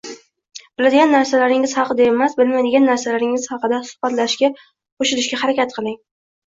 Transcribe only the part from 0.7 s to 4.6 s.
Biladigan narsalaringiz haqida emas, bilmaydigan narsalaringiz haqidagi suhbatlarga